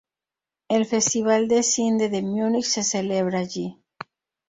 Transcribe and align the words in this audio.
El 0.67 0.87
festival 0.87 1.47
de 1.47 1.61
cine 1.61 2.09
de 2.09 2.23
Múnich 2.23 2.65
se 2.65 2.81
celebra 2.83 3.37
allí. 3.37 3.79